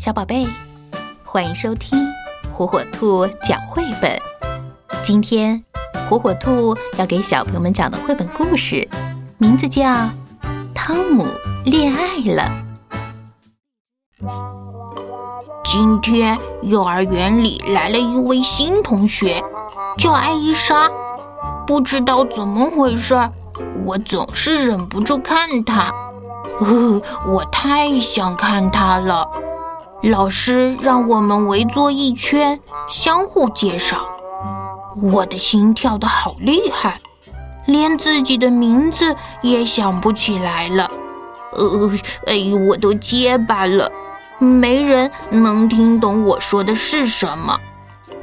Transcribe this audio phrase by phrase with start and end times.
[0.00, 0.48] 小宝贝，
[1.26, 2.08] 欢迎收听
[2.54, 4.18] 火火兔讲绘本。
[5.02, 5.62] 今天，
[6.08, 8.88] 火火兔要给小朋友们讲的绘本故事，
[9.36, 9.82] 名字叫
[10.74, 11.26] 《汤姆
[11.66, 12.50] 恋爱了》。
[15.62, 19.44] 今天幼儿园里来了一位新同学，
[19.98, 20.90] 叫艾伊莎。
[21.66, 23.14] 不知道怎么回事，
[23.84, 25.92] 我总是忍不住看她。
[26.58, 29.28] 呃，我太想看她了。
[30.02, 32.58] 老师让我们围坐一圈，
[32.88, 33.98] 相互介绍。
[35.00, 36.98] 我的心跳得好厉害，
[37.66, 40.90] 连自己的名字也想不起来了。
[41.52, 41.90] 呃，
[42.26, 43.92] 哎呦，我都结巴了，
[44.38, 47.58] 没人能听懂我说的是什么。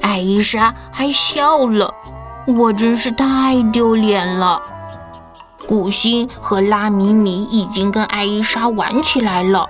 [0.00, 1.92] 艾伊莎还笑了，
[2.46, 4.62] 我真是太丢脸了。
[5.68, 9.68] 古欣和拉米米已经跟艾伊莎玩起来了。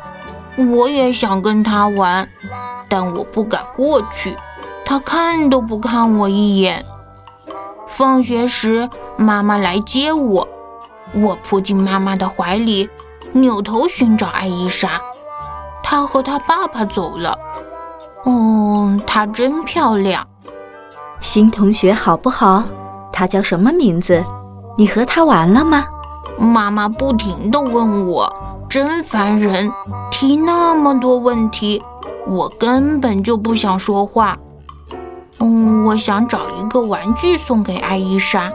[0.56, 2.28] 我也想跟他玩，
[2.88, 4.36] 但我不敢过去。
[4.84, 6.84] 他看都不看我一眼。
[7.86, 10.46] 放学时，妈妈来接我，
[11.12, 12.88] 我扑进妈妈的怀里，
[13.32, 15.00] 扭头寻找艾伊莎。
[15.82, 17.38] 她和她爸爸走了。
[18.24, 20.26] 嗯，她真漂亮。
[21.20, 22.62] 新同学好不好？
[23.12, 24.24] 她叫什么名字？
[24.76, 25.86] 你和她玩了吗？
[26.38, 28.35] 妈妈不停地问我。
[28.68, 29.72] 真烦人，
[30.10, 31.82] 提那么多问题，
[32.26, 34.36] 我根本就不想说话。
[35.38, 38.50] 嗯，我想找一个玩具送给艾伊莎，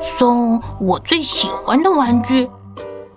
[0.00, 2.50] 送我最喜欢的玩具。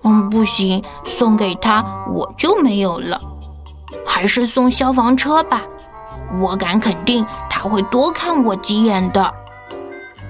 [0.04, 1.84] 嗯，不行，送给她
[2.14, 3.20] 我就没有了。
[4.06, 5.62] 还是送消防车吧，
[6.40, 9.34] 我敢肯定她会多看我几眼的。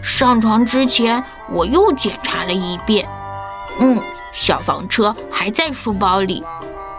[0.02, 3.08] 上床之前，我又检查了一遍。
[3.80, 4.02] 嗯。
[4.34, 6.44] 消防车还在书包里，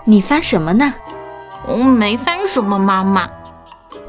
[0.05, 0.95] 你翻什么呢？
[1.67, 3.29] 我没翻什么，妈妈。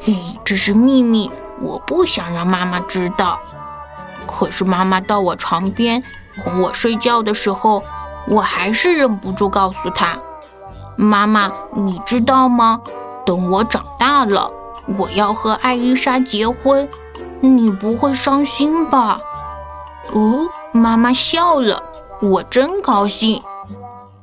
[0.04, 3.40] 咦，这是秘密，我不想让妈妈知道。
[4.26, 6.02] 可是妈妈到我床边
[6.44, 7.82] 哄我睡觉的时候，
[8.28, 10.16] 我还是忍不住告诉她
[10.96, 12.80] ：“妈妈，你知道吗？
[13.24, 14.50] 等我长大了，
[14.96, 16.88] 我要和艾伊莎结婚，
[17.40, 19.20] 你不会伤心吧？”
[20.12, 21.82] 哦，妈妈笑了。
[22.22, 23.42] 我真高兴，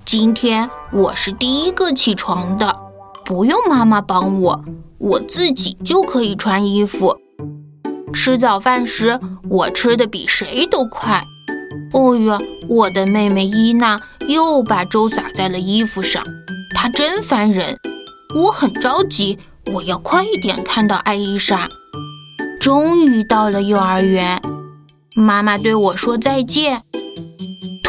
[0.03, 2.75] 今天我是第一个起床的，
[3.23, 4.63] 不用妈妈帮我，
[4.97, 7.15] 我自己就可以穿衣服。
[8.11, 11.23] 吃早饭时，我吃的比谁都快。
[11.93, 16.23] 哦哟，我的妹妹伊娜又把粥洒在了衣服上，
[16.73, 17.77] 她真烦人。
[18.35, 19.37] 我很着急，
[19.71, 21.67] 我要快一点看到艾伊莎。
[22.59, 24.41] 终于到了幼儿园，
[25.15, 26.81] 妈妈对我说再见。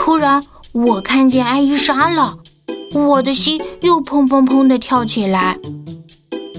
[0.05, 2.37] 突然，我看见艾伊莎了，
[2.93, 5.59] 我的心又砰砰砰地跳起来。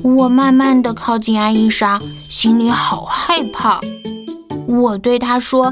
[0.01, 3.79] 我慢慢地靠近艾伊莎，心里好害怕。
[4.67, 5.72] 我对她说：“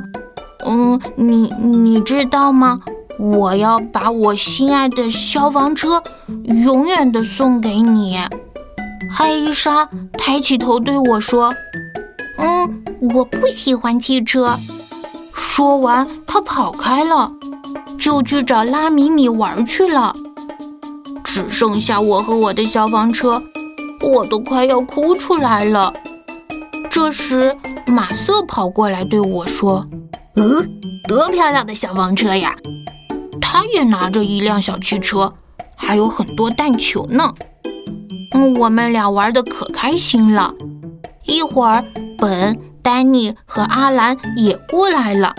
[0.68, 2.80] 嗯，你你知道吗？
[3.18, 6.00] 我要把我心爱的消防车
[6.66, 8.20] 永远的送给你。”
[9.18, 11.52] 艾伊莎抬起头对我说
[12.38, 12.84] ：“嗯，
[13.16, 14.60] 我不喜欢汽车。”
[15.34, 17.32] 说完，她跑开了。
[18.04, 20.14] 就去找拉米米玩去了，
[21.24, 23.42] 只剩下我和我的消防车，
[24.02, 25.94] 我都快要哭出来了。
[26.90, 27.56] 这时，
[27.88, 29.88] 马瑟跑过来对我说
[30.36, 30.70] ：“嗯，
[31.08, 32.54] 多漂亮的消防车呀！”
[33.40, 35.34] 他也拿着一辆小汽车，
[35.74, 37.34] 还有很多弹球呢。
[38.34, 40.54] 嗯，我们俩玩的可开心了。
[41.24, 41.82] 一会儿，
[42.18, 45.34] 本、丹尼和阿兰也过来了。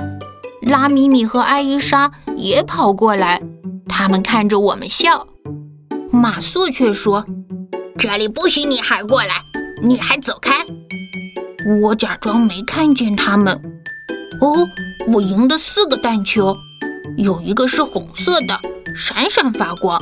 [0.65, 3.43] 拉米米和艾伊莎也跑过来，
[3.87, 5.27] 他们看着我们笑。
[6.11, 7.27] 马瑟却说
[7.99, 9.43] ：“这里不许女孩过来，
[9.83, 10.53] 女孩走开。”
[11.83, 13.55] 我假装没看见他们。
[14.41, 14.55] 哦，
[15.09, 16.57] 我赢得四个弹球，
[17.17, 18.59] 有一个是红色的，
[18.95, 19.99] 闪闪发光。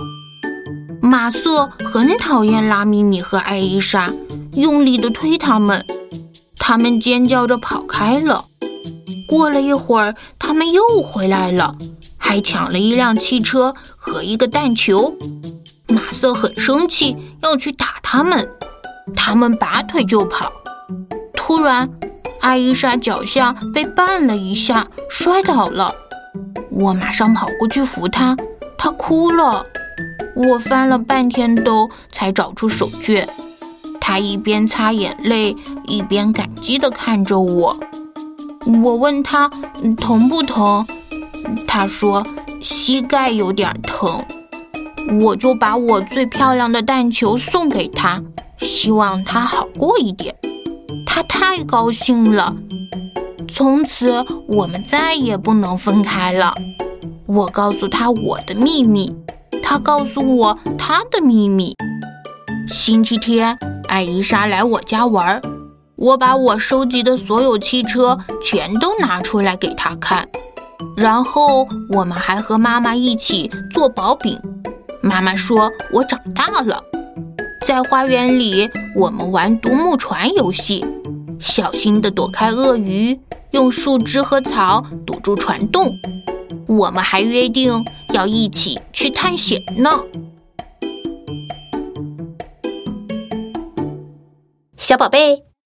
[1.01, 4.13] 马瑟很讨厌拉米米和艾伊莎，
[4.55, 5.85] 用力地推他们，
[6.57, 8.45] 他们尖叫着跑开了。
[9.33, 11.75] 过了一会儿，他们又回来了，
[12.19, 15.15] 还抢了一辆汽车和一个弹球。
[15.89, 18.47] 马瑟很生气，要去打他们。
[19.17, 20.53] 他们拔腿就跑。
[21.35, 21.89] 突然，
[22.43, 25.95] 艾伊莎脚下被绊了一下，摔倒了。
[26.71, 28.37] 我马上跑过去扶她，
[28.77, 29.65] 她哭了。
[30.37, 33.27] 我翻了半天兜才找出手绢。
[33.99, 35.57] 她一边擦眼泪，
[35.87, 37.75] 一边感激地看着我。
[38.83, 39.49] 我问他
[39.97, 40.87] 疼不疼，
[41.67, 42.25] 他说
[42.61, 44.25] 膝盖有点疼。
[45.21, 48.23] 我就把我最漂亮的蛋球送给他，
[48.59, 50.35] 希望他好过一点。
[51.05, 52.55] 他太高兴了，
[53.49, 56.55] 从此我们再也不能分开了。
[57.27, 59.15] 我告诉他我的秘密，
[59.63, 61.75] 他告诉我他的秘密。
[62.69, 65.43] 星期天，艾伊莎来我家玩儿，
[66.03, 70.29] 我把我收集的所有汽车全都拿出来给他看，
[70.97, 74.37] 然后我们还和妈妈一起做薄饼。
[75.01, 76.83] 妈妈说我长大了。
[77.65, 80.85] 在花园里，我们玩独木船游戏，
[81.39, 83.21] 小心地躲开鳄鱼，
[83.53, 85.87] 用树枝和草堵住船洞。
[86.67, 87.73] 我们还约定
[88.13, 90.01] 要一起去探险呢。
[94.77, 95.45] 小宝贝，